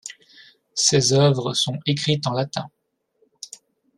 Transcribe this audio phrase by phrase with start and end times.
[0.73, 2.71] Ses œuvres sont écrites en latin.